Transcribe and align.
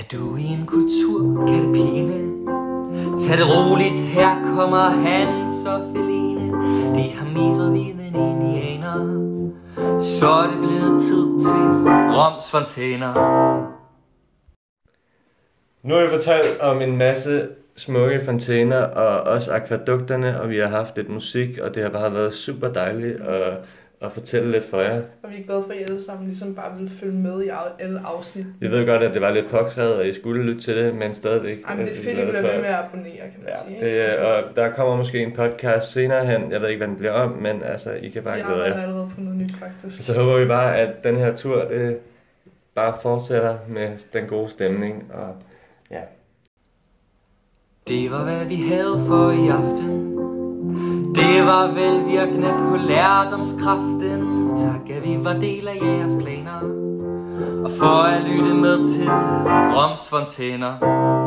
Er 0.00 0.04
du 0.12 0.36
i 0.36 0.44
en 0.44 0.66
kultur, 0.66 1.46
kan 1.46 1.64
det 1.64 1.72
pine? 1.74 2.18
Tag 3.18 3.38
det 3.38 3.46
roligt, 3.54 3.98
her 4.14 4.32
kommer 4.56 4.84
Hans 5.06 5.66
og 5.66 5.80
Feline. 5.92 6.52
De 6.94 7.04
har 7.16 7.26
mere 7.26 7.72
viden 7.72 8.00
end 8.00 8.16
indianer. 8.16 8.98
Så 9.98 10.26
er 10.26 10.46
det 10.50 10.58
blevet 10.58 11.00
tid 11.02 11.26
til 11.46 11.62
Roms 12.16 12.50
fontæner. 12.50 13.12
Nu 15.82 15.94
har 15.94 16.02
vi 16.02 16.08
fortalt 16.08 16.60
om 16.60 16.82
en 16.82 16.96
masse 16.96 17.48
smukke 17.76 18.20
fontæner 18.24 18.82
og 18.82 19.20
også 19.20 19.52
akvadukterne, 19.52 20.40
og 20.40 20.50
vi 20.50 20.58
har 20.58 20.68
haft 20.68 20.96
lidt 20.96 21.08
musik, 21.08 21.58
og 21.58 21.74
det 21.74 21.82
har 21.82 21.90
bare 21.90 22.14
været 22.14 22.32
super 22.32 22.68
dejligt 22.68 23.20
at, 23.20 23.78
at 24.02 24.12
fortælle 24.12 24.52
lidt 24.52 24.64
for 24.64 24.80
jer. 24.80 25.02
Og 25.22 25.30
vi 25.30 25.36
er 25.40 25.44
glade 25.46 25.62
for, 25.66 25.72
at 25.72 25.78
I 25.78 25.82
alle 25.82 26.02
sammen 26.02 26.26
ligesom 26.26 26.54
bare 26.54 26.78
vil 26.78 26.90
følge 26.90 27.12
med 27.14 27.42
i 27.44 27.50
alle 27.78 28.00
afsnit. 28.04 28.46
Vi 28.60 28.70
ved 28.70 28.86
godt, 28.86 29.02
at 29.02 29.14
det 29.14 29.22
var 29.22 29.30
lidt 29.30 29.48
påkrævet, 29.50 29.94
og 29.96 30.08
I 30.08 30.12
skulle 30.12 30.42
lytte 30.42 30.60
til 30.62 30.76
det, 30.76 30.94
men 30.94 31.14
stadigvæk. 31.14 31.58
Jamen, 31.70 31.84
det 31.86 31.92
er 31.92 31.96
fedt, 31.96 32.18
at 32.18 32.26
I 32.28 32.30
bliver 32.30 32.42
ved 32.42 32.60
med 32.60 32.68
at 32.68 32.74
abonnere, 32.74 33.16
kan 33.16 33.40
man 33.44 33.48
Ja, 33.48 33.56
sige. 33.68 33.80
det, 33.80 33.86
ikke? 34.12 34.18
Og 34.26 34.56
der 34.56 34.70
kommer 34.70 34.96
måske 34.96 35.18
en 35.22 35.32
podcast 35.32 35.92
senere 35.92 36.26
hen. 36.26 36.52
Jeg 36.52 36.60
ved 36.60 36.68
ikke, 36.68 36.78
hvad 36.78 36.88
den 36.88 36.96
bliver 36.96 37.12
om, 37.12 37.30
men 37.30 37.62
altså, 37.62 37.90
I 37.92 38.08
kan 38.08 38.22
bare 38.22 38.34
vi 38.36 38.40
glæde 38.40 38.54
arbejder 38.54 38.76
jer. 38.76 38.82
allerede 38.82 39.10
på 39.14 39.20
noget 39.20 39.38
nyt, 39.38 39.52
faktisk. 39.54 40.04
Så 40.04 40.14
håber 40.14 40.38
vi 40.38 40.46
bare, 40.46 40.76
at 40.78 41.04
den 41.04 41.16
her 41.16 41.36
tur, 41.36 41.64
det 41.64 41.98
bare 42.74 42.94
fortsætter 43.02 43.58
med 43.68 43.88
den 44.12 44.26
gode 44.26 44.50
stemning. 44.50 45.10
Og 45.14 45.36
ja, 45.90 46.00
Det 47.88 48.10
var 48.10 48.24
hvad 48.24 48.48
vi 48.48 48.56
havde 48.56 48.96
for 49.08 49.30
i 49.30 49.48
aften 49.48 50.19
det 51.20 51.46
var 51.46 51.66
velvirkende 51.66 52.54
på 52.58 52.76
lærdomskraften. 52.76 54.50
Tak 54.56 54.90
at 54.96 55.04
vi 55.04 55.24
var 55.24 55.32
del 55.32 55.68
af 55.68 55.76
jeres 55.82 56.14
planer. 56.22 56.60
Og 57.64 57.70
for 57.70 58.02
at 58.02 58.22
lytte 58.22 58.54
med 58.54 58.84
til 58.94 59.10
Roms 59.74 60.08
fontæner 60.08 61.19